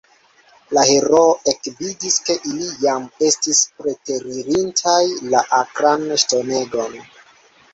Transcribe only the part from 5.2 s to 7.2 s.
la akran ŝtonegon.